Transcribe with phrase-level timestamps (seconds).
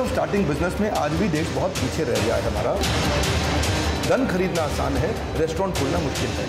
[0.00, 2.72] Of starting business में आज भी देश बहुत पीछे रह गया है हमारा।
[4.08, 6.46] गन खरीदना आसान है रेस्टोरेंट खोलना मुश्किल है।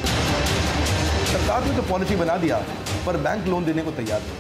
[1.32, 2.58] सरकार ने तो पॉलिसी बना दिया,
[3.06, 4.40] पर बैंक लोन देने को तैयार नहीं।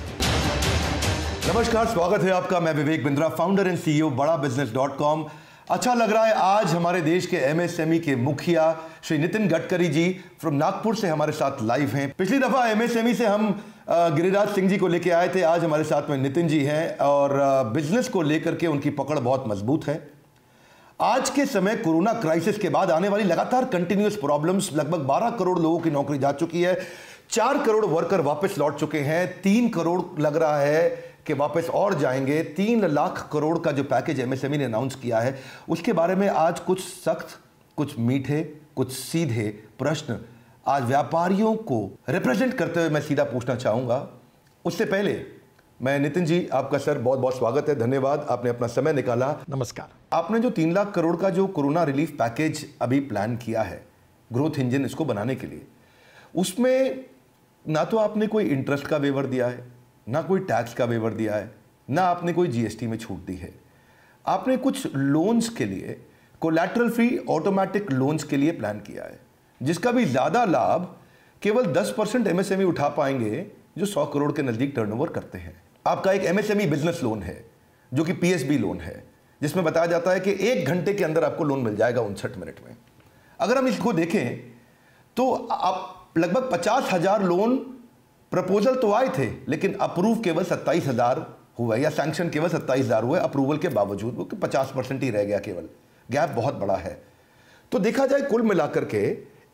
[1.47, 5.25] नमस्कार, स्वागत है आपका। मैं Vivek Bindra founder and CEO Bada business dot com
[5.69, 8.63] अच्छा लग रहा है आज हमारे देश के एमएसएमई के मुखिया
[9.03, 10.09] श्री नितिन गडकरी जी
[10.41, 14.77] फ्रॉम नागपुर से हमारे साथ लाइव हैं। पिछली दफ़ा एमएसएमई से हम गिरिराज सिंह जी
[14.77, 17.31] को लेके आए थे। आज हमारे साथ में नितिन जी हैं और
[17.73, 20.11] बिज़नेस को लेकर के उनकी पकड़ बहुत मज़बूत है।
[21.01, 25.59] आज के समय कोरोना क्राइसिस के बाद आने वाली लगातार कंटिन्यूस प्रॉब्लम्स, लगभग 12 करोड़
[25.59, 26.77] लोगों की नौकरी जा चुकी है।
[27.29, 30.89] चार करोड़ वर्कर वापस लौट चुके हैं। तीन करोड़ लग रहा है
[31.27, 35.39] कि वापस और जाएँगे। तीन लाख करोड़ का जो पैकेज एमएसएमई ने अनाउंस किया है,
[35.69, 37.37] उसके बारे में आज कुछ सख्त,
[37.77, 38.41] कुछ मीठे,
[38.75, 39.47] कुछ सीधे
[39.79, 40.19] प्रश्न
[40.65, 41.77] आज व्यापारियों को
[42.09, 44.07] रिप्रेजेंट करते हुए मैं सीधा पूछना चाहूँगा।
[44.65, 45.13] उससे पहले
[45.79, 49.89] मैं नितिन जी आपका सर बहुत बहुत स्वागत है धन्यवाद आपने अपना समय निकाला। नमस्कार।
[50.13, 53.81] आपने जो तीन लाख करोड़ का जो कोरोना रिलीफ पैकेज अभी प्लान किया है
[54.29, 55.65] ग्रोथ इंजन इसको बनाने के लिए
[56.35, 57.05] उसमें
[57.65, 59.65] ना तो आपने कोई इंटरेस्ट का वेवर दिया है
[60.07, 61.51] ना कोई टैक्स का वेवर दिया है
[61.89, 63.53] ना आपने कोई जीएसटी में छूट दी है।
[64.25, 65.99] आपने कुछ लोन्स के लिए
[66.41, 69.19] कोलैटरल फ्री ऑटोमेटिक लोन्स के लिए प्लान किया है।
[69.61, 70.95] जिसका भी ज़्यादा लाभ
[71.41, 73.45] केवल 10 परसेंट एमएसएमई उठा पाएँगे,
[73.77, 77.43] जो 100 करोड़ के नज़दीक टर्नओवर करते हैं। आपका एक एमएसएमई बिज़नेस लोन है,
[77.91, 79.03] जो कि पीएसबी लोन है,
[79.41, 82.59] जिसमें बताया जाता है कि एक घंटे के अंदर आपको लोन मिल जाएगा उनसठ मिनट
[82.65, 82.75] में।
[83.39, 84.51] अगर हम इसको देखें
[85.17, 87.57] तो आप लगभग पचास हज़ार लोन
[88.31, 91.25] प्रपोजल तो आए थे, लेकिन अप्रूव केवल सत्ताईस हज़ार
[91.59, 95.23] हुआ या सैंक्शन केवल सत्ताईस हज़ार हुआ अप्रूवल के बावजूद वो पचास परसेंट ही रह
[95.23, 95.67] गया केवल।
[96.09, 97.01] गैप बहुत बड़ा है।
[97.71, 99.01] तो देखा जाए कुल मिलाकर के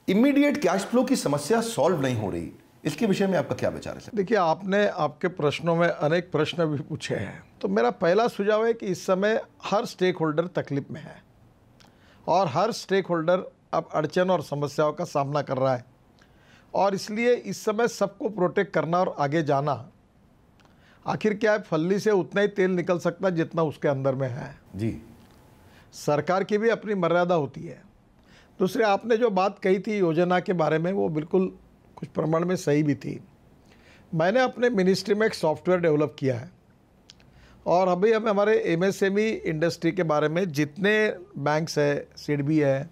[0.08, 2.52] इमीडिएट कैश फ्लो की समस्या सॉल्व नहीं हो रही।
[2.86, 6.78] इसके विषय में आपका क्या विचार है देखिए आपने आपके प्रश्नों में अनेक प्रश्न भी
[6.80, 11.02] पूछे हैं। तो मेरा पहला सुझाव है कि इस समय हर स्टेक होल्डर तकलीफ़ में
[11.02, 11.24] है।
[12.28, 15.86] और हर स्टेक होल्डर अब अड़चन और समस्याओं का सामना कर रहा है।
[16.74, 19.90] और इसलिए इस समय सबको प्रोटेक्ट करना और आगे जाना
[21.06, 24.30] आखिर क्या है फल्ली से उतना ही तेल निकल सकता है जितना उसके अंदर में
[24.30, 25.02] है। जी।
[25.94, 27.87] सरकार की भी अपनी मर्यादा होती है।
[28.60, 31.52] दूसरे, आपने जो बात कही थी योजना के बारे में, वो बिल्कुल
[31.98, 33.20] कुछ प्रमाण में सही भी थी।
[34.12, 36.50] मैंने अपने मिनिस्ट्री में एक सॉफ्टवेयर डेवलप किया है
[37.66, 40.94] और अभी हम हमारे एमएसएमई इंडस्ट्री के बारे में जितने
[41.38, 42.90] बैंक्स है सिडबी है,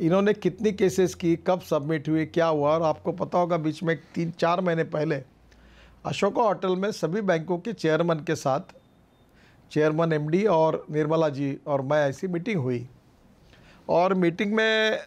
[0.00, 3.96] इन्होंने कितनी केसेस की, कब सबमिट हुई, क्या हुआ और आपको पता होगा बीच में
[4.14, 5.22] तीन, चार महीने पहले
[6.06, 8.74] अशोका होटल में सभी बैंकों के चेयरमैन के साथ
[9.72, 12.86] चेयरमैन एमडी और निर्मला जी और मैं ऐसी मीटिंग हुई।
[13.88, 14.98] और मीटिंग में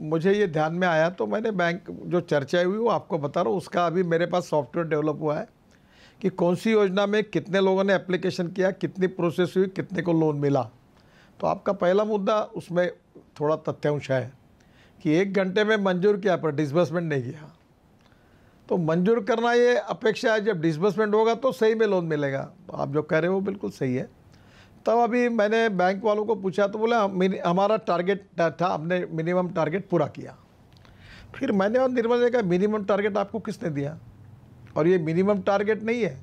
[0.00, 3.50] मुझे ये ध्यान में आया तो मैंने बैंक जो चर्चा हुई वो आपको बता रहा
[3.50, 5.46] हूँ, उसका अभी मेरे पास सॉफ्टवेयर डेवलप हुआ है
[6.20, 10.12] कि कौन सी योजना में कितने लोगों ने एप्लीकेशन किया, कितनी प्रोसेस हुई, कितने को
[10.12, 10.62] लोन मिला।
[11.40, 12.90] तो आपका पहला मुद्दा उसमें
[13.40, 14.32] थोड़ा तथ्यांश है
[14.98, 17.50] कि एक घंटे में मंजूर किया पर डिसबर्समेंट नहीं किया।
[18.68, 22.76] तो मंजूर करना ये अपेक्षा है, जब डिसबर्समेंट होगा तो सही में लोन मिलेगा। तो
[22.76, 24.08] आप जो कह रहे हो बिल्कुल सही है।
[24.88, 26.98] तब अभी मैंने बैंक वालों को पूछा तो बोला
[27.46, 30.36] हमारा टारगेट था हमने मिनिमम टारगेट पूरा किया।
[31.34, 33.98] फिर मैंने और निर्मल ने कहा मिनिमम टारगेट आपको किसने दिया?
[34.76, 36.16] और ये मिनिमम टारगेट नहीं है।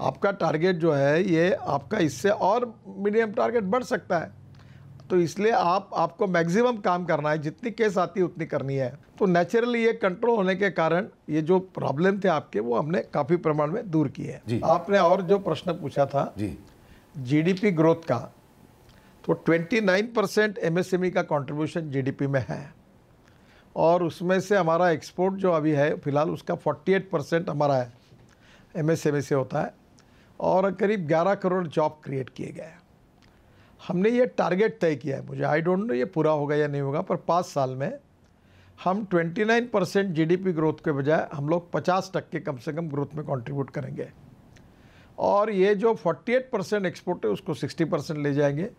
[0.00, 4.32] आपका टारगेट जो है ये आपका इससे और मिनिमम टारगेट बढ़ सकता है।
[5.10, 8.92] तो इसलिए आप आपको मैक्सिमम काम करना है। जितनी केस आती है उतनी करनी है।
[9.18, 13.36] तो नेचुरली ये कंट्रोल होने के कारण ये जो प्रॉब्लम थे आपके वो हमने काफ़ी
[13.38, 16.56] प्रमाण में दूर किए। हैं। आपने और जो प्रश्न पूछा था जी।
[17.18, 18.18] जीडीपी ग्रोथ का
[19.24, 22.60] तो 29 परसेंट एमएसएमई का कंट्रीब्यूशन जीडीपी में है।
[23.76, 27.92] और उसमें से हमारा एक्सपोर्ट जो अभी है, फ़िलहाल उसका 48 परसेंट हमारा है
[28.74, 29.74] एमएसएमई से होता है
[30.40, 32.72] और करीब 11 करोड़ जॉब क्रिएट किए गए
[33.80, 36.80] हमने ये टारगेट तय किया है, मुझे आई डोंट नो ये पूरा होगा या नहीं
[36.80, 37.92] होगा, पर पाँच साल में
[38.78, 43.14] हम 29 परसेंट जी ग्रोथ के बजाय हम लोग 50 टक्के कम से कम ग्रोथ
[43.14, 44.08] में कंट्रीब्यूट करेंगे।
[45.18, 48.70] और ये जो 48 परसेंट एक्सपोर्ट है, उसको 60 परसेंट ले जाएँगे।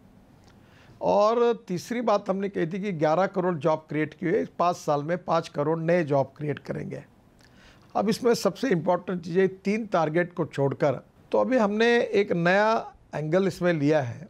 [1.01, 5.24] और तीसरी बात हमने कही थी कि 11 करोड़ जॉब क्रिएट किए पाँच साल में
[5.24, 7.03] पाँच करोड़ नए जॉब क्रिएट करेंगे।
[7.95, 10.91] अब इसमें सबसे इंपॉर्टेंट चीज़ है, तीन टारगेट को छोड़कर।
[11.31, 14.27] तो अभी हमने एक नया एंगल इसमें लिया है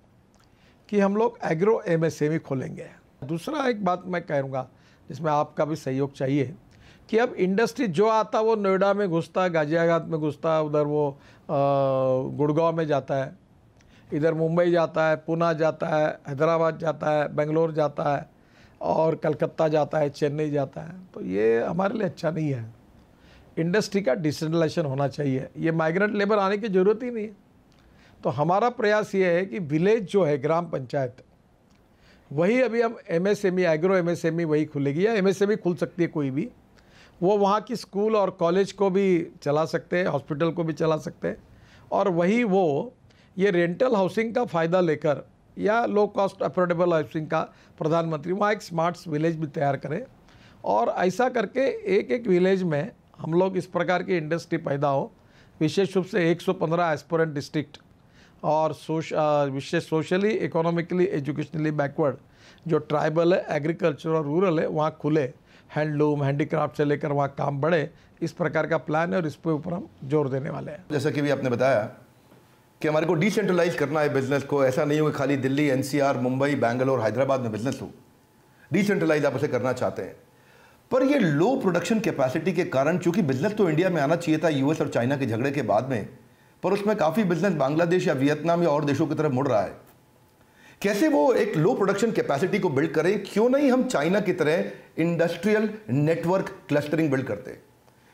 [0.89, 2.89] कि हम लोग एग्रो एमएसएमई खोलेंगे।
[3.23, 4.69] दूसरा एक बात मैं कहूँगा,
[5.09, 6.55] जिसमें आपका भी सहयोग चाहिए
[7.09, 10.83] कि अब इंडस्ट्री जो आता वो नोएडा में घुसता है, गाजियाबाद में घुसता है, उधर
[10.83, 11.19] वो
[11.49, 13.37] गुड़गांव में जाता है।
[14.13, 18.29] इधर मुंबई जाता है, पुणे जाता है, हैदराबाद जाता है, बेंगलोर जाता है
[18.81, 22.73] और कलकत्ता जाता है, चेन्नई जाता है। तो ये हमारे लिए अच्छा नहीं है।
[23.57, 27.35] इंडस्ट्री का डिसेंट्रलाइजेशन होना चाहिए। ये माइग्रेंट लेबर आने की ज़रूरत ही नहीं है।
[28.23, 31.23] तो हमारा प्रयास ये है कि विलेज जो है, ग्राम पंचायत,
[32.31, 35.13] वही अभी हम M S M E agro M S M E वही खुलेगी या
[35.13, 36.49] एम एस एम ई खुल सकती है कोई भी।
[37.21, 40.97] वो वहाँ की स्कूल और कॉलेज को भी चला सकते हैं, हॉस्पिटल को भी चला
[40.97, 41.37] सकते हैं।
[41.91, 42.93] और वही वो,
[43.37, 45.25] ये रेंटल हाउसिंग का फ़ायदा लेकर
[45.57, 47.41] या लो कॉस्ट अफोर्डेबल हाउसिंग का
[47.77, 50.01] प्रधानमंत्री, वहाँ एक स्मार्ट विलेज भी तैयार करें।
[50.65, 51.67] और ऐसा करके
[51.97, 55.11] एक एक विलेज में हम लोग इस प्रकार की इंडस्ट्री पैदा हो,
[55.59, 57.77] विशेष रूप से 115 एस्पोरेंट डिस्ट्रिक्ट
[58.43, 59.11] और सोश
[59.53, 62.17] विशेष सोशली इकोनॉमिकली एजुकेशनली बैकवर्ड
[62.67, 65.31] जो ट्राइबल है एग्रीकल्चर और रूरल है, वहाँ खुले।
[65.69, 67.89] हैंडलूम, हैंडीक्राफ्ट से लेकर वहाँ काम बढ़े,
[68.21, 71.11] इस प्रकार का प्लान है और इस पे ऊपर हम ज़ोर देने वाले हैं। जैसा
[71.11, 71.81] कि भी आपने बताया
[72.81, 76.55] कि हमारे को डिसेंट्रलाइज करना है बिज़नेस को, ऐसा नहीं हो खाली दिल्ली एनसीआर मुंबई,
[76.55, 77.89] बैंगलोर, हैदराबाद में बिज़नेस हो।
[78.71, 80.15] डिसेंट्रलाइज आप उसे करना चाहते हैं।
[80.91, 84.49] पर ये लो प्रोडक्शन कैपेसिटी के कारण चूँकि बिज़नेस तो इंडिया में आना चाहिए था
[84.49, 86.07] यूएस और चाइना के झगड़े के बाद में,
[86.63, 89.73] पर उसमें काफ़ी बिज़नेस बांग्लादेश या वियतनाम या और देशों की तरफ़ मुड़ रहा है।
[90.81, 93.23] कैसे वो एक लो प्रोडक्शन कैपेसिटी को बिल्ड करें?
[93.23, 97.57] क्यों नहीं हम चाइना की तरह इंडस्ट्रियल नेटवर्क क्लस्टरिंग बिल्ड करते?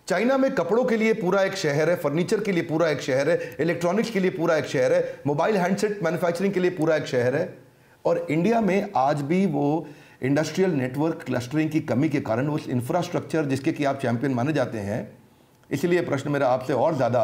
[0.08, 3.30] चाइना में कपड़ों के लिए पूरा एक शहर है फर्नीचर के लिए पूरा एक शहर
[3.30, 7.06] है इलेक्ट्रॉनिक्स के लिए पूरा एक शहर है मोबाइल हैंडसेट मैन्युफैक्चरिंग के लिए पूरा एक
[7.06, 7.58] शहर है।
[8.06, 9.88] और इंडिया में आज भी वो
[10.24, 14.78] इंडस्ट्रियल नेटवर्क क्लस्टरिंग की कमी के कारण उस इंफ्रास्ट्रक्चर जिसके कि आप चैंपियन माने जाते
[14.80, 15.18] हैं,
[15.70, 17.24] इसलिए प्रश्न मेरा आपसे और ज़्यादा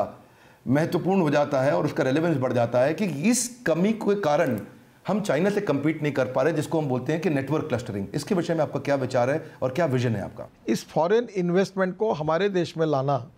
[0.66, 4.60] महत्वपूर्ण हो जाता है और उसका रेलेवेंस बढ़ जाता है कि इस कमी के कारण
[5.06, 8.08] हम चाइना से कम्पीट नहीं कर पा रहे, जिसको हम बोलते हैं कि नेटवर्क क्लस्टरिंग
[8.16, 10.48] इसके विषय में आपका क्या विचार है और क्या विजन है आपका?
[10.68, 13.32] इस फॉरेन इन्वेस्टमेंट को हमारे देश में लाना,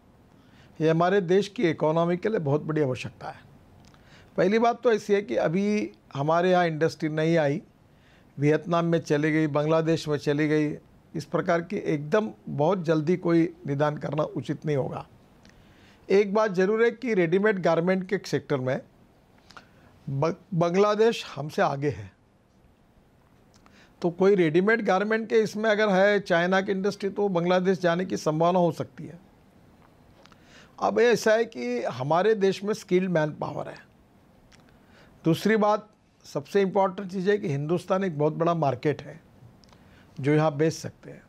[0.80, 3.42] ये हमारे देश की इकोनॉमी के लिए बहुत बड़ी आवश्यकता है।
[4.38, 7.62] पहली बात तो ऐसी है कि अभी हमारे यहाँ इंडस्ट्री नहीं आई।
[8.38, 10.72] वियतनाम में चली गई, बांग्लादेश में चली गई।
[11.14, 15.06] इस प्रकार की एकदम बहुत जल्दी कोई निदान करना उचित नहीं होगा।
[16.10, 18.80] एक बात ज़रूर है कि रेडीमेड गारमेंट के सेक्टर में
[20.10, 22.12] बांग्लादेश हमसे आगे है।
[24.02, 28.18] तो कोई रेडीमेड गारमेंट के इसमें अगर है, चाइना की इंडस्ट्री तो बांग्लादेश जाने की
[28.18, 29.20] संभावना हो सकती है।
[30.80, 33.78] अब ऐसा है कि हमारे देश में स्किल्ड मैन पावर है।
[35.26, 35.90] दूसरी बात,
[36.26, 39.20] सबसे इंपॉर्टेंट चीज़ है कि हिंदुस्तान एक बहुत बड़ा मार्केट है,
[40.20, 41.24] जो यहाँ बेच सकते हैं।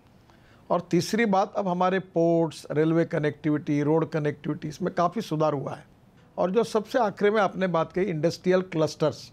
[0.70, 5.93] और तीसरी बात, अब हमारे ports railway connectivity road connectivity इसमें काफ़ी सुधार हुआ है।
[6.38, 9.30] और जो सबसे आखिर में आपने बात कही इंडस्ट्रियल क्लस्टर्स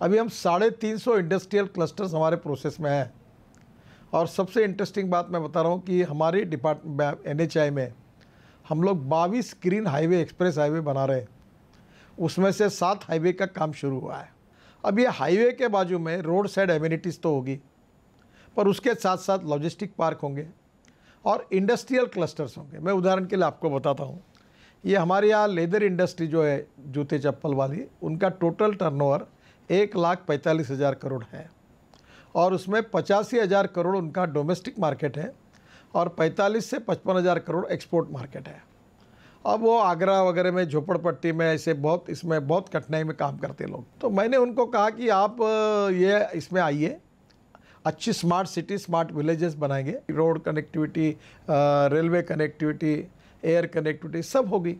[0.00, 3.12] अभी हम साढ़े तीन सौ इंडस्ट्रियल क्लस्टर्स हमारे प्रोसेस में हैं।
[4.12, 7.92] और सबसे इंटरेस्टिंग बात मैं बता रहा हूँ कि हमारी डिपार्ट एन में
[8.64, 11.28] हम लोग बाईस ग्रीन हाईवे एक्सप्रेस हाईवे बना रहे हैं।
[12.18, 14.32] उसमें से सात हाईवे का काम शुरू हुआ है।
[14.84, 17.58] अब ये हाईवे के बाजू में रोड साइड एम्यूनिटीज़ तो होगी,
[18.56, 20.46] पर उसके साथ साथ लॉजिस्टिक पार्क होंगे
[21.24, 24.22] और इंडस्ट्रियल क्लस्टर्स होंगे। मैं उदाहरण के लिए आपको बताता हूँ।
[24.84, 29.26] ये हमारे यहाँ लेदर इंडस्ट्री जो है, जूते चप्पल वाली, उनका टोटल टर्नओवर
[29.70, 31.48] एक लाख पैंतालीस हज़ार करोड़ है।
[32.34, 35.32] और उसमें पचासी हज़ार करोड़ उनका डोमेस्टिक मार्केट है
[35.94, 38.62] और पैंतालीस से पचपन हज़ार करोड़ एक्सपोर्ट मार्केट है।
[39.44, 43.66] अब वो आगरा वगैरह में, झोपड़पट्टी में, ऐसे बहुत, इसमें बहुत कठिनाई में काम करते
[43.66, 45.36] लोग। तो मैंने उनको कहा कि आप,
[45.92, 46.96] ये इसमें आइए,
[47.86, 51.08] अच्छी स्मार्ट सिटी स्मार्ट विलेजेस बनाएँगे। Road connectivity
[51.50, 52.94] railway connectivity
[53.44, 54.72] air connectivity सब होगी।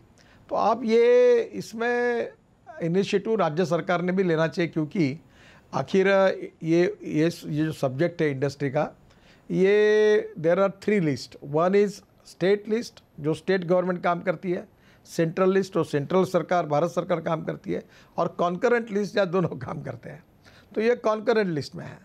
[0.51, 2.33] तो आप ये इसमें
[2.83, 5.19] इनिशिएटिव राज्य सरकार ने भी लेना चाहिए क्योंकि
[5.73, 6.09] आखिर
[6.63, 8.91] ये ये ये जो सब्जेक्ट है इंडस्ट्री का,
[9.51, 14.67] ये there are three list one is state list जो स्टेट गवर्नमेंट काम करती है
[15.07, 17.83] सेंट्रल लिस्ट और सेंट्रल सरकार, भारत सरकार काम करती है,
[18.19, 20.23] और कॉन्करेंट लिस्ट या दोनों काम करते हैं।
[20.73, 21.99] तो ये कॉन्करेंट लिस्ट में है।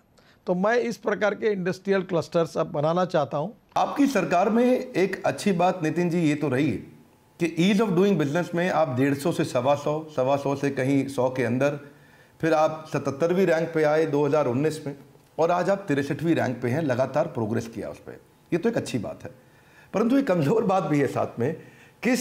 [0.47, 5.21] तो मैं इस प्रकार के इंडस्ट्रियल क्लस्टर्स अब बनाना चाहता हूँ। आपकी सरकार में एक
[5.25, 6.77] अच्छी बात नितिन जी, ये तो रही है
[7.39, 10.69] कि ईज ऑफ़ डूइंग बिज़नेस में आप डेढ़ सौ से सवा सौ सवा सौ से
[10.69, 11.79] कहीं सौ के अंदर,
[12.39, 14.95] फिर आप सतहत्तरवीं रैंक पे आए 2019 में,
[15.37, 18.19] और आज आप तिरसठवीं रैंक पे हैं, लगातार प्रोग्रेस किया उस पर
[18.51, 19.31] ये तो एक अच्छी बात है।
[19.93, 21.53] परंतु एक कमज़ोर बात भी है साथ में
[22.03, 22.17] कि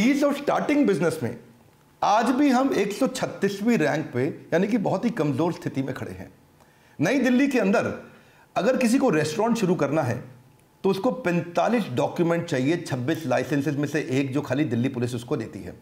[0.00, 1.36] ईज ऑफ़ स्टार्टिंग बिज़नेस में
[2.02, 2.98] आज भी हम एक
[3.64, 6.32] रैंक पे, यानी कि बहुत ही कमज़ोर स्थिति में खड़े हैं।
[6.98, 7.94] नई दिल्ली के अंदर
[8.56, 10.24] अगर किसी को रेस्टोरेंट शुरू करना है
[10.84, 15.36] तो उसको 45 डॉक्यूमेंट चाहिए 26 लाइसेंसेज में से एक जो खाली दिल्ली पुलिस उसको
[15.36, 15.74] देती है।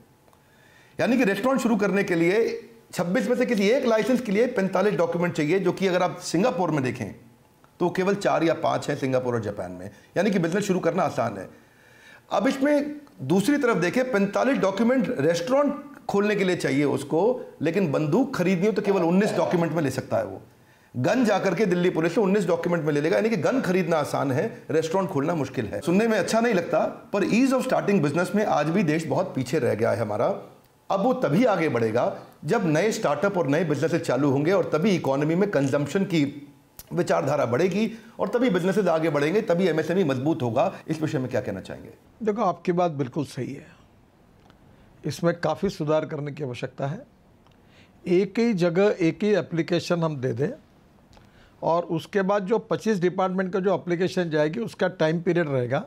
[0.99, 2.39] यानी कि रेस्टोरेंट शुरू करने के लिए
[2.93, 6.19] 26 में से किसी एक लाइसेंस के लिए 45 डॉक्यूमेंट चाहिए, जो कि अगर आप
[6.23, 7.15] सिंगापुर में देखें
[7.81, 11.03] तो केवल चार या पाँच है सिंगापुर और जापान में। यानी कि बिज़नेस शुरू करना
[11.03, 11.49] आसान है।
[12.33, 18.35] अब इसमें दूसरी तरफ़ देखें, पैंतालीस डॉक्यूमेंट रेस्टोरेंट खोलने के लिए चाहिए उसको, लेकिन बंदूक
[18.37, 20.41] खरीदनी हो तो केवल 19 डॉक्यूमेंट में ले सकता है वो।
[20.97, 23.97] गन जाकर के दिल्ली पुलिस से 19 डॉक्यूमेंट में ले लेगा। यानी कि गन खरीदना
[23.97, 28.03] आसान है रेस्टोरेंट खोलना मुश्किल है। सुनने में अच्छा नहीं लगता, पर ईज ऑफ़ स्टार्टिंग
[28.03, 30.27] बिज़नेस में आज भी देश बहुत पीछे रह गया है हमारा।
[30.91, 34.91] अब वो तभी आगे बढ़ेगा जब नए स्टार्टअप और नए बिजनेसेस चालू होंगे और तभी
[34.91, 36.49] इकोनॉमी में कंजम्पशन की
[36.93, 41.41] विचारधारा बढ़ेगी और तभी बिजनेसेस आगे बढ़ेंगे, तभी एमएसएमई मज़बूत होगा। इस विषय में क्या
[41.41, 41.91] कहना चाहेंगे?
[42.23, 43.67] देखो, आपकी बात बिल्कुल सही है।
[45.05, 47.07] इसमें काफ़ी सुधार करने की आवश्यकता है।
[48.07, 50.49] एक ही जगह एक ही एप्लीकेशन हम दे दें
[51.65, 55.85] और उसके बाद जो 25 डिपार्टमेंट का जो अप्लीकेशन जाएगी, उसका टाइम पीरियड रहेगा।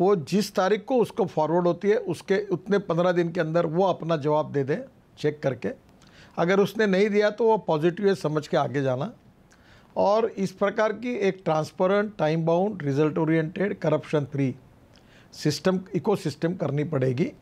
[0.00, 3.84] वो जिस तारीख को उसको फॉरवर्ड होती है, उसके उतने पंद्रह दिन के अंदर वो
[3.84, 4.78] अपना जवाब दे दे
[5.18, 5.68] चेक करके।
[6.38, 9.12] अगर उसने नहीं दिया तो वो पॉजिटिव है, समझ के आगे जाना।
[9.96, 14.54] और इस प्रकार की एक transparent time bound result oriented corruption free
[15.34, 17.32] system ecosystem करनी पड़ेगी।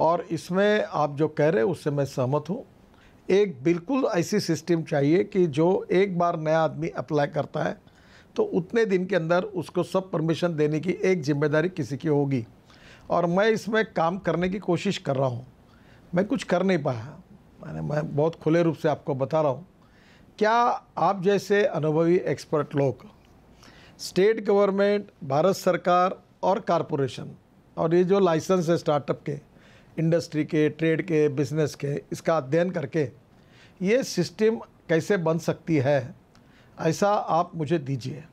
[0.00, 2.64] और इसमें आप जो कह रहे हैं, उससे मैं सहमत हूँ।
[3.28, 7.76] एक बिल्कुल ऐसी सिस्टम चाहिए कि जो एक बार नया आदमी अप्लाई करता है
[8.36, 12.44] तो उतने दिन के अंदर उसको सब परमिशन देने की एक ज़िम्मेदारी किसी की होगी।
[13.10, 15.46] और मैं इसमें काम करने की कोशिश कर रहा हूँ।
[16.14, 17.16] मैं कुछ कर नहीं पाया।
[17.64, 19.66] मैंने, मैं बहुत खुले रूप से आपको बता रहा हूँ।
[20.38, 20.52] क्या
[20.98, 23.06] आप जैसे अनुभवी एक्सपर्ट लोग
[24.00, 27.30] स्टेट गवर्नमेंट भारत सरकार और कारपोरेशन
[27.76, 29.32] और ये जो लाइसेंस है स्टार्टअप के
[29.96, 33.08] इंडस्ट्री के ट्रेड के बिज़नेस के, इसका अध्ययन करके
[33.80, 34.56] ये सिस्टम
[34.88, 36.14] कैसे बन सकती है,
[36.78, 38.24] ऐसा आप मुझे दीजिए।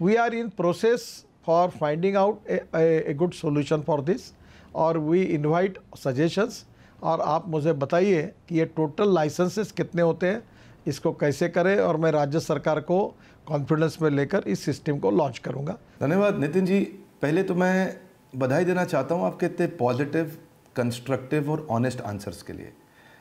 [0.00, 4.32] We are in process for finding out a good solution for this
[4.74, 6.64] और वी इनवाइट सजेशंस
[7.02, 10.42] और आप मुझे बताइए कि ये टोटल लाइसेंसेस कितने होते हैं,
[10.86, 13.04] इसको कैसे करें, और मैं राज्य सरकार को
[13.46, 16.80] कॉन्फिडेंस में लेकर इस सिस्टम को लॉन्च करूँगा। धन्यवाद। नितिन जी,
[17.22, 17.96] पहले तो मैं
[18.36, 20.36] बधाई देना चाहता हूँ। आपके इतने पॉजिटिव
[20.76, 22.72] कंस्ट्रक्टिव और ऑनेस्ट आंसर्स के लिए।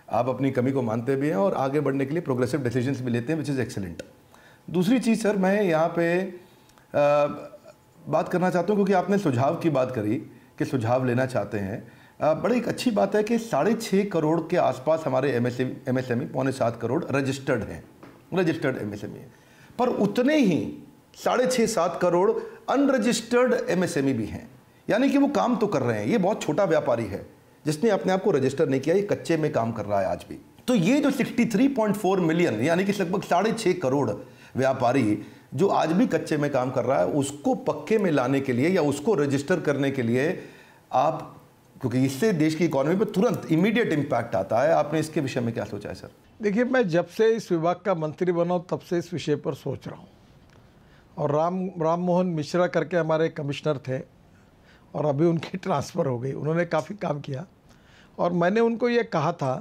[0.09, 3.11] आप अपनी कमी को मानते भी हैं और आगे बढ़ने के लिए प्रोग्रेसिव डिसीजंस भी
[3.11, 4.03] लेते हैं विच इज़ एक्सेलेंट
[4.67, 7.25] दूसरी चीज़ सर मैं यहाँ पे आ,
[8.07, 10.15] बात करना चाहता हूँ क्योंकि आपने सुझाव की बात करी
[10.59, 14.57] कि सुझाव लेना चाहते हैं। बड़ी एक अच्छी बात है कि साढ़े छः करोड़ के
[14.57, 17.83] आसपास हमारे एम एस एम पौने सात करोड़ रजिस्टर्ड हैं।
[18.33, 19.05] रजिस्टर्ड एम एस
[19.79, 20.57] पर उतने ही
[21.15, 22.31] साढ़े छः सात crore
[22.69, 24.49] unregistered M S M E भी हैं।
[24.87, 27.25] यानी कि वो काम तो कर रहे हैं। ये बहुत छोटा व्यापारी है।
[27.65, 30.25] जिसने अपने आप को रजिस्टर नहीं किया, ये कच्चे में काम कर रहा है आज
[30.29, 34.11] भी। तो ये जो 63.4 मिलियन यानी कि लगभग साढ़े छः करोड़
[34.57, 35.21] व्यापारी
[35.53, 38.69] जो आज भी कच्चे में काम कर रहा है, उसको पक्के में लाने के लिए
[38.69, 40.39] या उसको रजिस्टर करने के लिए
[40.93, 41.41] आप,
[41.81, 45.53] क्योंकि इससे देश की इकोनॉमी पर तुरंत इमीडिएट इम्पैक्ट आता है। आपने इसके विषय में
[45.53, 46.09] क्या सोचा है, सर?
[46.41, 49.87] देखिए, मैं जब से इस विभाग का मंत्री बना तब से इस विषय पर सोच
[49.87, 50.07] रहा हूँ।
[51.17, 53.99] और राम राम मोहन मिश्रा करके हमारे कमिश्नर थे,
[54.95, 57.45] और अभी उनकी ट्रांसफ़र हो गई। उन्होंने काफ़ी काम किया।
[58.17, 59.55] और मैंने उनको ये कहा था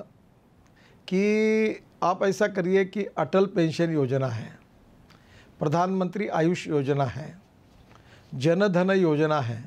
[1.08, 4.58] कि आप ऐसा करिए कि अटल पेंशन योजना है,
[5.61, 7.37] प्रधानमंत्री आयुष योजना है,
[8.34, 9.62] जन धन योजना है,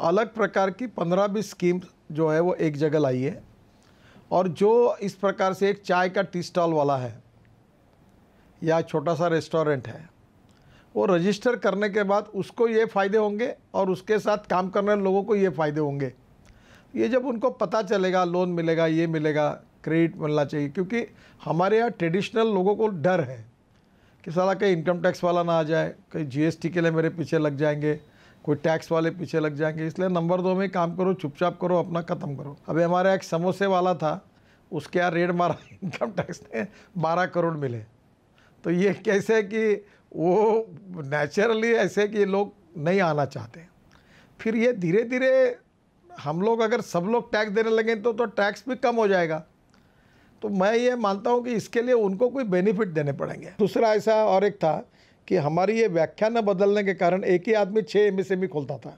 [0.00, 1.80] अलग प्रकार की पंद्रह बीस स्कीम
[2.12, 3.42] जो है वो एक जगह है
[4.30, 7.22] और जो इस प्रकार से एक चाय का टी स्टॉल वाला है
[8.62, 10.08] या छोटा सा रेस्टोरेंट है,
[10.94, 15.22] वो रजिस्टर करने के बाद उसको ये फ़ायदे होंगे और उसके साथ काम करने लोगों
[15.24, 16.12] को ये फ़ायदे होंगे।
[16.94, 19.48] ये जब उनको पता चलेगा लोन मिलेगा, ये मिलेगा
[19.84, 21.06] क्रेडिट मिलना चाहिए, क्योंकि
[21.44, 23.44] हमारे यहाँ ट्रेडिशनल लोगों को डर है
[24.24, 27.38] कि साला कहीं इनकम टैक्स वाला ना आ जाए, कहीं जीएसटी के लिए मेरे पीछे
[27.38, 27.94] लग जाएँगे,
[28.44, 32.02] कोई टैक्स वाले पीछे लग जाएँगे, इसलिए नंबर दो में काम करो, चुपचाप करो, अपना
[32.02, 34.12] ख़त्म करो। अभी हमारा एक समोसे वाला था,
[34.72, 36.66] उसके यहाँ रेड मारा इनकम टैक्स ने
[36.98, 37.78] बारह करोड़ मिले।
[38.64, 39.72] तो ये कैसे है कि
[40.16, 40.66] वो
[41.04, 43.64] नेचुरली ऐसे कि लोग नहीं आना चाहते।
[44.40, 45.30] फिर ये धीरे धीरे
[46.20, 49.42] हम लोग अगर सब लोग टैक्स देने लगे तो तो टैक्स भी कम हो जाएगा।
[50.42, 54.14] तो मैं ये मानता हूँ कि इसके लिए उनको कोई बेनिफिट देने पड़ेंगे। दूसरा ऐसा
[54.26, 54.72] और एक था
[55.28, 58.96] कि हमारी ये व्याख्या न बदलने के कारण एक ही आदमी छः एम खोलता था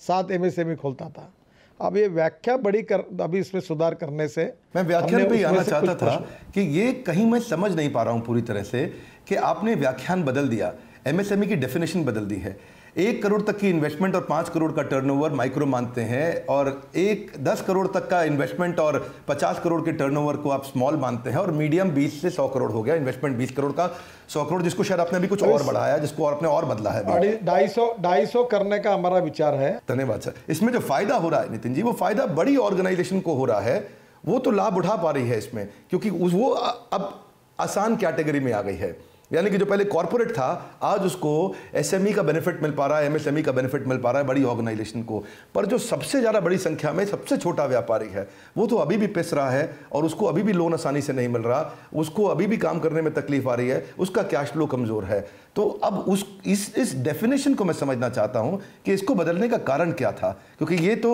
[0.00, 1.32] सात एम खोलता था।
[1.80, 4.44] अब ये व्याख्या बड़ी कर अभी इसमें सुधार करने से
[4.76, 6.16] मैं व्याख्यान पे आना चाहता था
[6.54, 8.84] कि ये कहीं मैं समझ नहीं पा रहा हूँ पूरी तरह से
[9.28, 10.72] कि आपने व्याख्यान बदल दिया
[11.06, 12.58] एमएसएमई की डेफिनेशन बदल दी है।
[12.96, 17.32] एक करोड़ तक की इन्वेस्टमेंट और पाँच करोड़ का टर्नओवर माइक्रो मानते हैं और एक
[17.38, 21.36] दस करोड़ तक का इन्वेस्टमेंट और पचास करोड़ के टर्नओवर को आप स्मॉल मानते हैं
[21.36, 23.86] और मीडियम बीस से सौ करोड़ हो गया इन्वेस्टमेंट बीस करोड़ का
[24.28, 27.36] सौ करोड़ जिसको शायद आपने अभी कुछ और बढ़ाया जिसको और आपने और बदला है
[27.44, 31.28] ढाई सौ ढाई सौ करने का हमारा विचार है। धन्यवाद सर। इसमें जो फ़ायदा हो
[31.28, 33.78] रहा है नितिन जी वो फ़ायदा बड़ी ऑर्गेनाइजेशन को हो रहा है
[34.26, 37.12] वो तो लाभ उठा पा रही है इसमें क्योंकि वो अब
[37.58, 38.96] आसान कैटेगरी में आ गई है।
[39.30, 41.32] यानी कि जो पहले कॉर्पोरेट था आज उसको
[41.76, 44.44] एसएमई का बेनिफिट मिल पा रहा है एमएसएमई का बेनिफिट मिल पा रहा है बड़ी
[44.44, 45.22] ऑर्गेनाइजेशन को।
[45.54, 49.06] पर जो सबसे ज़्यादा बड़ी संख्या में सबसे छोटा व्यापारी है वो तो अभी भी
[49.08, 52.46] पिस रहा है और उसको अभी भी लोन आसानी से नहीं मिल रहा। उसको अभी
[52.46, 55.20] भी काम करने में तकलीफ़ आ रही है उसका कैश फ्लो कमज़ोर है।
[55.56, 59.56] तो अब उस इस इस डेफिनेशन को मैं समझना चाहता हूँ कि इसको बदलने का
[59.58, 61.12] कारण क्या था। क्योंकि ये तो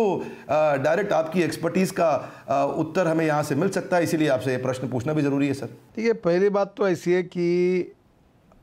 [0.48, 2.08] डायरेक्ट आपकी एक्सपर्टीज़ का
[2.48, 5.48] आ, उत्तर हमें यहाँ से मिल सकता है इसीलिए आपसे ये प्रश्न पूछना भी ज़रूरी
[5.48, 7.92] है सर। ठीक है पहली बात तो ऐसी है कि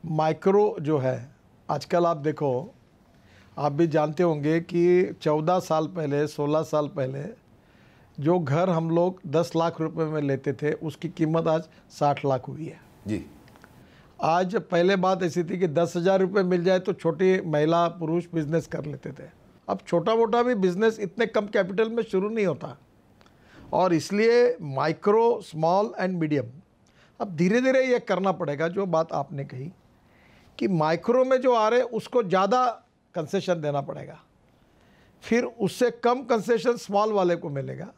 [0.03, 1.29] माइक्रो जो है
[1.69, 2.73] आजकल आप देखो
[3.57, 7.23] आप भी जानते होंगे कि चौदह साल पहले सोलह साल पहले
[8.17, 12.47] जो घर हम लोग दस लाख रुपए में लेते थे उसकी कीमत आज साठ लाख
[12.47, 13.23] हुई है। जी।
[14.19, 18.25] आज पहले बात ऐसी थी कि दस हज़ार रुपये मिल जाए तो छोटी महिला पुरुष
[18.33, 19.29] बिज़नेस कर लेते थे।
[19.67, 22.77] अब छोटा मोटा भी बिज़नेस इतने कम कैपिटल में शुरू नहीं होता।
[23.73, 26.49] और इसलिए माइक्रो स्मॉल एंड मीडियम
[27.19, 29.71] अब धीरे धीरे ये करना पड़ेगा जो बात आपने कही।
[30.57, 32.65] कि माइक्रो में जो आ रहे उसको ज़्यादा
[33.15, 34.19] कंसेशन देना पड़ेगा।
[35.23, 37.91] फिर उससे कम कंसेशन स्मॉल वाले को मिलेगा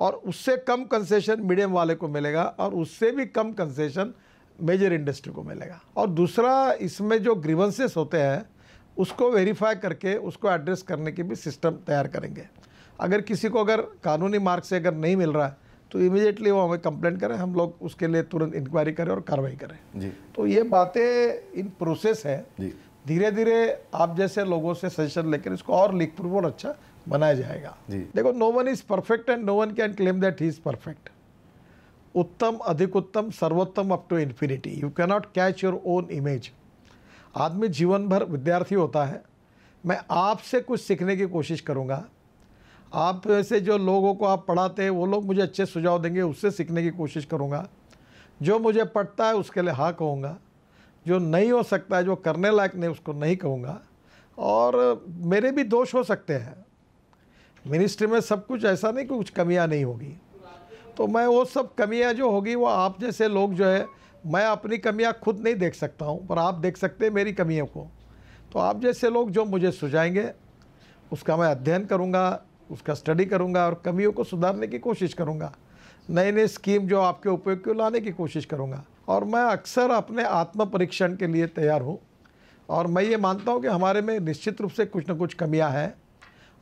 [0.00, 4.12] और उससे कम कंसेशन मीडियम वाले को मिलेगा और उससे भी कम कंसेशन
[4.58, 8.44] मेजर इंडस्ट्री को मिलेगा। और दूसरा, इसमें जो ग्रीवेंसेस होते हैं,
[8.96, 12.48] उसको वेरीफाई करके उसको एड्रेस करने की भी सिस्टम तैयार करेंगे।
[12.98, 15.56] अगर किसी को अगर कानूनी मार्ग से अगर नहीं मिल रहा है
[15.92, 19.56] तो इमीडिएटली वो हमें कंप्लेंट करें हम लोग उसके लिए तुरंत इंक्वायरी करें और कार्रवाई
[19.56, 22.72] करें। जी। तो ये बातें इन प्रोसेस है। जी।
[23.06, 23.56] धीरे धीरे
[23.94, 26.74] आप जैसे लोगों से सजेशन लेकर इसको और लीक प्रूफ और अच्छा
[27.08, 30.48] बनाया जाएगा। जी। देखो no one is perfect and no one can claim that he
[30.48, 31.08] is perfect
[32.14, 36.50] उत्तम अधिक उत्तम सर्वोत्तम up to infinity you cannot catch your own image
[37.36, 39.22] आदमी जीवन भर विद्यार्थी होता है।
[39.84, 42.04] मैं आपसे कुछ सीखने की कोशिश करूँगा।
[42.96, 46.50] आप ऐसे जो लोगों को आप पढ़ाते हैं, वो लोग मुझे अच्छे सुझाव देंगे, उससे
[46.50, 47.68] सीखने की कोशिश करूँगा।
[48.42, 50.38] जो मुझे पढ़ता है, उसके लिए हाँ कहूँगा।
[51.06, 53.80] जो नहीं हो सकता है, जो करने लायक नहीं, उसको नहीं कहूँगा।
[54.38, 56.66] और मेरे भी दोष हो सकते हैं।
[57.66, 60.20] मिनिस्ट्री में सब कुछ ऐसा नहीं कि कुछ कमियाँ नहीं होगी।
[60.96, 63.86] तो मैं वो सब कमियाँ जो होगी, वो आप जैसे लोग जो है,
[64.26, 67.66] मैं अपनी कमियाँ खुद नहीं देख सकता हूँ, पर आप देख सकते हैं मेरी कमियों
[67.66, 67.90] को।
[68.52, 70.32] तो आप जैसे लोग जो मुझे सुझाएँगे,
[71.12, 75.52] उसका मैं अध्ययन करूँगा। उसका स्टडी करूँगा और कमियों को सुधारने की कोशिश करूँगा।
[76.10, 80.24] नए नए स्कीम जो आपके उपयोग को लाने की कोशिश करूँगा। और मैं अक्सर अपने
[80.24, 81.98] आत्म परीक्षण के लिए तैयार हूँ।
[82.68, 85.70] और मैं ये मानता हूँ कि हमारे में निश्चित रूप से कुछ ना कुछ कमियाँ
[85.70, 85.94] हैं।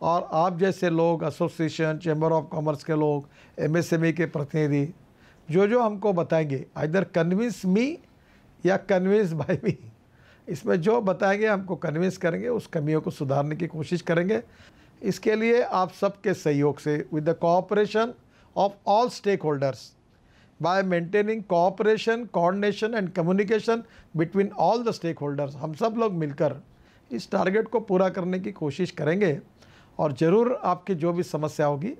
[0.03, 3.29] और आप जैसे लोग एसोसिएशन चैम्बर ऑफ़ कॉमर्स के लोग
[3.59, 4.93] एमएसएमई के प्रतिनिधि
[5.49, 7.99] जो जो हमको बताएँगे इधर कन्विंस मी
[8.65, 9.77] या कन्विंस बाई मी
[10.49, 14.43] इसमें जो बताएँगे, हमको कन्विंस करेंगे, उस कमियों को सुधारने की कोशिश करेंगे।
[15.05, 18.15] इसके लिए आप सबके सहयोग से with the cooperation
[18.57, 19.93] of all stake holders
[20.61, 23.81] by maintaining cooperation, coordination and communication
[24.15, 26.55] between all the stakeholders, हम सब लोग मिलकर
[27.11, 29.39] इस टारगेट को पूरा करने की कोशिश करेंगे।
[29.99, 31.93] और ज़रूर आपकी जो भी समस्या होगी,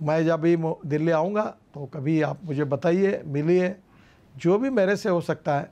[0.00, 3.74] मैं जब भी दिल्ली आऊँगा तो कभी आप मुझे बताइए, मिलिए,
[4.34, 5.70] जो भी मेरे से हो सकता है,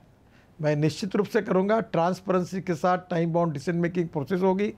[0.59, 4.73] मैं निश्चित रूप से करूँगा। ट्रांसपेरेंसी के साथ time bound decision making process होगी।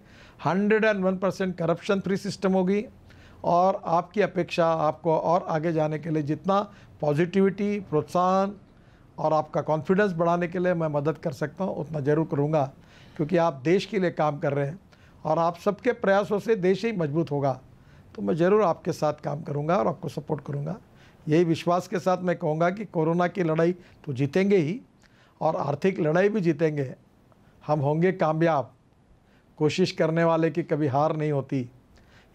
[0.45, 2.83] Hundred and one percent corruption free system होगी
[3.45, 6.59] और आपकी अपेक्षा आपको और आगे जाने के लिए जितना
[7.01, 8.55] पॉजिटिविटी, प्रोत्साहन
[9.17, 12.63] और आपका कॉन्फिडेंस बढ़ाने के लिए मैं मदद कर सकता हूँ, उतना ज़रूर करूँगा।
[13.17, 14.79] क्योंकि आप देश के लिए काम कर रहे हैं
[15.25, 17.59] और आप सबके प्रयासों से देश ही मज़बूत होगा।
[18.15, 20.77] तो मैं ज़रूर आपके साथ काम करूँगा और आपको सपोर्ट करूँगा।
[21.27, 23.71] यही विश्वास के साथ मैं कहूँगा कि कोरोना की लड़ाई
[24.05, 24.79] तो जीतेंगे ही
[25.41, 26.93] और आर्थिक लड़ाई भी जीतेंगे।
[27.63, 28.73] हम होंगे कामयाब।
[29.57, 31.69] कोशिश करने वाले की कभी हार नहीं होती।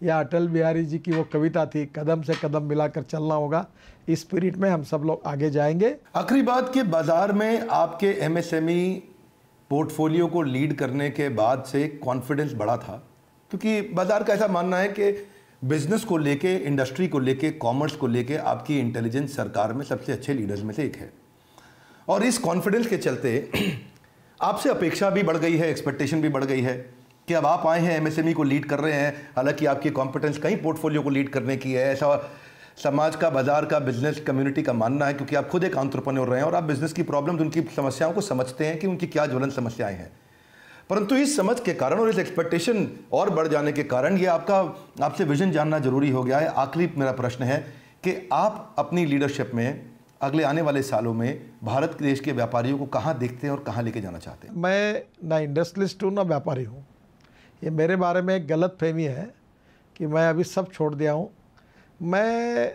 [0.03, 3.67] यह अटल बिहारी जी की वो कविता थी, कदम से कदम मिलाकर चलना होगा।
[4.09, 9.03] इस स्पिरिट में हम सब लोग आगे जाएँगे। आखिरी बात कि बाज़ार में आपके एमएसएमई
[9.71, 13.03] पोर्टफोलियो को लीड करने के बाद से कॉन्फिडेंस बढ़ा था।
[13.51, 15.29] क्योंकि बाज़ार का ऐसा मानना है कि
[15.65, 20.35] बिज़नेस को लेके इंडस्ट्री को लेके कॉमर्स को लेके आपकी इंटेलिजेंस सरकार में सबसे अच्छे
[20.35, 21.13] लीडर्स में से एक है।
[22.09, 23.51] और इस कॉन्फिडेंस के चलते
[24.43, 26.98] आपसे अपेक्षा भी बढ़ गई है एक्सपेक्टेशन भी बढ़ गई है।
[27.29, 30.57] कि अब आप आए हैं एमएसएमई को लीड कर रहे हैं, हालाँकि आपकी कॉम्पिटेंस कहीं
[30.57, 32.31] पोर्टफोलियो को लीड करने की है। ऐसा
[32.79, 36.39] समाज का, बाज़ार का बिज़नेस कम्युनिटी का मानना है, क्योंकि आप खुद एक आंट्रप्रनोर रहे
[36.41, 39.51] हैं और आप बिज़नेस की प्रॉब्लम्स उनकी समस्याओं को समझते हैं कि उनकी क्या ज्वलन
[39.51, 40.11] समस्याएँ हैं।
[40.91, 44.61] परंतु इस समझ के कारण और इस एक्सपेक्टेशन और बढ़ जाने के कारण ये आपका,
[45.03, 47.59] आपसे विजन जानना ज़रूरी हो गया है। आखिरी मेरा प्रश्न है
[48.05, 49.85] कि आप अपनी लीडरशिप में
[50.23, 53.83] अगले आने वाले सालों में भारत देश के व्यापारियों को कहाँ देखते हैं और कहाँ
[53.83, 54.55] लेके जाना चाहते हैं?
[54.57, 56.85] मैं ना इंडस्ट्रियलिस्ट हूँ, ना व्यापारी हूँ।
[57.63, 59.31] ये मेरे बारे में एक गलत फहमी है
[59.97, 61.31] कि मैं अभी सब छोड़ दिया हूँ।
[62.03, 62.73] मैं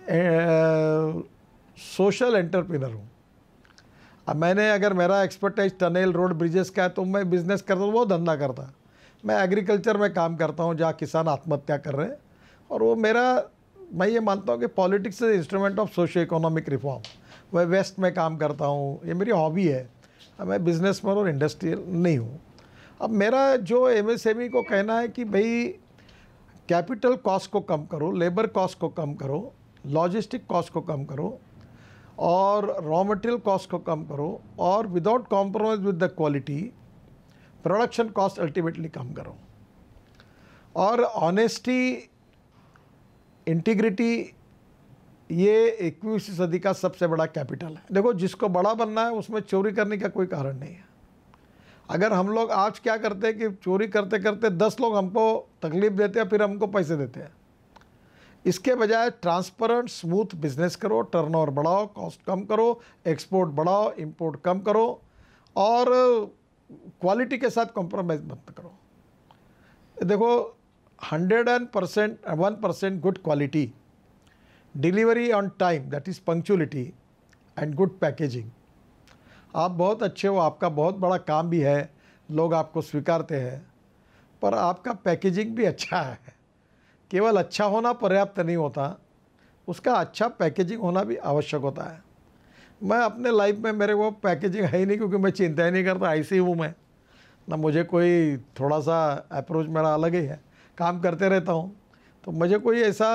[0.00, 1.22] ए,
[1.78, 3.08] सोशल एंटरप्रेनर हूँ।
[4.26, 7.92] अब मैंने अगर मेरा एक्सपर्टाइज टनल रोड ब्रिजेस का है तो मैं बिज़नेस करता हूँ
[7.92, 8.72] वो धंधा करता
[9.24, 12.16] मैं एग्रीकल्चर में काम करता हूँ जहाँ किसान आत्महत्या कर रहे हैं।
[12.70, 13.22] और वो मेरा
[13.94, 17.02] मैं ये मानता हूँ कि politics is instrument of socio economic reform.
[17.54, 19.88] मैं वेस्ट में काम करता हूँ ये मेरी हॉबी है।
[20.40, 22.40] मैं बिजनेसमैन और इंडस्ट्रियल नहीं हूँ।
[23.00, 25.66] अब मेरा जो एम e को कहना है कि भाई
[26.68, 29.52] कैपिटल कॉस्ट को कम करो लेबर कॉस्ट को कम करो
[29.86, 31.38] लॉजिस्टिक कॉस्ट को कम करो,
[32.18, 36.60] और रॉ मटेरियल कॉस्ट को कम करो, और without compromise with the quality
[37.64, 39.36] production cost ultimately कम करो।
[40.74, 42.10] और ऑनेस्टी
[43.46, 44.12] इंटीग्रिटी
[45.30, 49.72] ये इक्कीसवीं सदी का सबसे बड़ा कैपिटल है। देखो, जिसको बड़ा बनना है, उसमें चोरी
[49.72, 50.88] करने का कोई कारण नहीं है।
[51.90, 55.22] अगर हम लोग आज क्या करते हैं कि चोरी करते करते दस लोग हमको
[55.62, 57.32] तकलीफ़ देते हैं, फिर हमको पैसे देते हैं।
[58.44, 64.60] इसके बजाय ट्रांसपेरेंट स्मूथ बिज़नेस करो टर्नओवर बढ़ाओ कॉस्ट कम करो एक्सपोर्ट बढ़ाओ इंपोर्ट कम
[64.60, 65.00] करो,
[65.56, 65.86] और
[67.00, 68.72] क्वालिटी के साथ कॉम्प्रोमाइज़ मत करो।
[69.96, 70.30] देखो
[70.98, 73.72] hundred and percent one percent good quality
[74.74, 76.92] delivery on time that is punctuality
[77.56, 78.50] and good packaging
[79.54, 81.90] आप बहुत अच्छे हो, आपका बहुत बड़ा काम भी है,
[82.28, 83.60] लोग आपको स्वीकारते हैं,
[84.42, 86.18] पर आपका पैकेजिंग भी अच्छा है।
[87.10, 88.96] केवल अच्छा होना पर्याप्त नहीं होता,
[89.68, 92.02] उसका अच्छा पैकेजिंग होना भी आवश्यक होता है।
[92.80, 95.84] मैं अपने लाइफ में, मेरे को पैकेजिंग है ही नहीं क्योंकि मैं चिंता ही नहीं
[95.84, 96.74] करता, ऐसे ही हूँ मैं।
[97.48, 100.40] ना मुझे कोई थोड़ा सा अप्रोच मेरा अलग ही है,
[100.78, 101.76] काम करते रहता हूँ
[102.24, 103.08] तो मुझे कोई ऐसा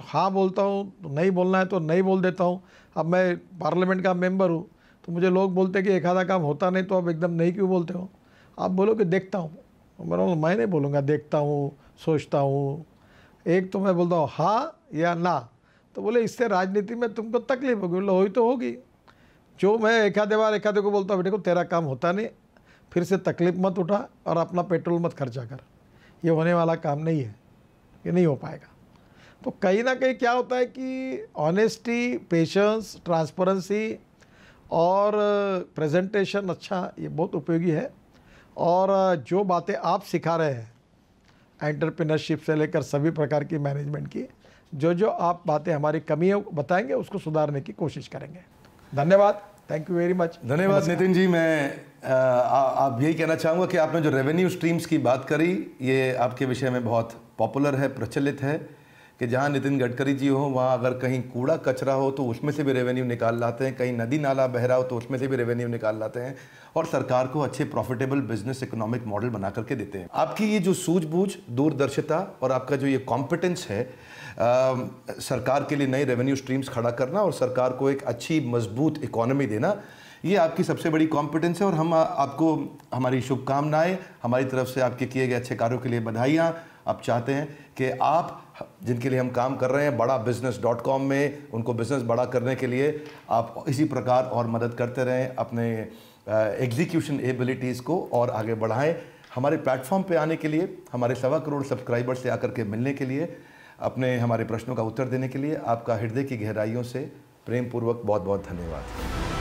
[0.00, 2.62] हाँ बोलता हूँ तो नहीं बोलना है तो नहीं बोल देता हूँ।
[2.96, 4.68] अब मैं पार्लियामेंट का मेंबर हूँ
[5.08, 7.68] तो मुझे लोग बोलते कि एक आधा काम होता नहीं तो आप एकदम नहीं क्यों
[7.68, 8.10] बोलते हो?
[8.58, 9.58] आप बोलो कि देखता हूँ।
[10.00, 12.86] मैं मेरा मैं नहीं बोलूँगा, देखता हूँ, सोचता हूँ।
[13.46, 15.48] एक तो मैं बोलता हूँ हाँ या ना?
[15.94, 18.76] तो बोले, इससे राजनीति में तुमको तकलीफ़ होगी। बोले हुई तो होगी।
[19.60, 22.12] जो मैं एक आधे बार एक आधे को बोलता हूँ, बेटे को, तेरा काम होता
[22.12, 22.28] नहीं।
[22.92, 25.60] फिर से तकलीफ़ मत उठा और अपना पेट्रोल मत खर्चा कर।
[26.24, 27.36] ये होने वाला काम नहीं है।
[28.06, 28.68] ये नहीं हो पाएगा।
[29.44, 34.00] तो कहीं ना कहीं क्या होता है कि ऑनेस्टी पेशेंस ट्रांसपेरेंसी
[34.70, 35.12] और
[35.76, 37.90] प्रेजेंटेशन अच्छा ये बहुत उपयोगी है।
[38.56, 38.90] और
[39.28, 40.72] जो बातें आप सिखा रहे हैं
[41.60, 44.24] एंटरप्रेन्योरशिप से लेकर सभी प्रकार की मैनेजमेंट की
[44.72, 48.40] जो जो आप बातें हमारी कमियों बताएँगे उसको सुधारने की कोशिश करेंगे।
[48.92, 53.76] धन्यवाद। थैंक यू वेरी मच धन्यवाद नितिन जी। मैं आ, आप यही कहना चाहूँगा कि
[53.76, 55.52] आपने जो रेवेन्यू स्ट्रीम्स की बात करी
[55.82, 58.77] ये आपके विषय में बहुत पॉपुलर है प्रचलित है।
[59.20, 62.64] कि जहाँ नितिन गडकरी जी हो वहाँ अगर कहीं कूड़ा कचरा हो तो उसमें से
[62.64, 65.36] भी रेवेन्यू निकाल लाते हैं। कहीं नदी नाला बह रहा हो तो उसमें से भी
[65.36, 66.36] रेवेन्यू निकाल लाते हैं।
[66.76, 70.74] और सरकार को अच्छे प्रॉफिटेबल बिज़नेस इकोनॉमिक मॉडल बना करके देते हैं। आपकी ये जो
[70.74, 74.74] सूझबूझ दूरदर्शिता और आपका जो ये कॉम्पिटेंस है आ,
[75.20, 79.46] सरकार के लिए नए रेवेन्यू स्ट्रीम्स खड़ा करना और सरकार को एक अच्छी मज़बूत इकोनॉमी
[79.46, 79.76] देना
[80.24, 82.54] ये आपकी सबसे बड़ी कॉम्पिटेंस है। और हम आपको
[82.94, 86.50] हमारी शुभकामनाएँ हमारी तरफ़ से आपके किए गए अच्छे कार्यों के लिए बधाइयाँ।
[86.88, 87.46] आप चाहते हैं
[87.78, 91.74] कि आप जिनके लिए हम काम कर रहे हैं, बड़ा बिज़नेस डॉट कॉम में, उनको
[91.74, 95.68] बिज़नेस बड़ा करने के लिए आप इसी प्रकार और मदद करते रहें, अपने
[96.64, 98.94] एग्जीक्यूशन एबिलिटीज़ को और आगे बढ़ाएँ।
[99.34, 103.06] हमारे प्लेटफॉर्म पे आने के लिए, हमारे सवा करोड़ सब्सक्राइबर से आकर के मिलने के
[103.06, 103.36] लिए,
[103.80, 107.10] अपने, हमारे प्रश्नों का उत्तर देने के लिए, आपका हृदय की गहराइयों से
[107.46, 109.37] प्रेम पूर्वक बहुत बहुत धन्यवाद।